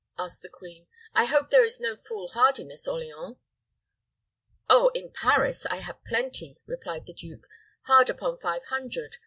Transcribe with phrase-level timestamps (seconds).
[0.17, 0.87] asked the queen.
[1.13, 3.37] "I hope there is no fool hardiness, Orleans?"
[4.67, 7.43] "Oh, in Paris I have plenty," replied the duke;
[7.83, 9.17] "hard upon five hundred.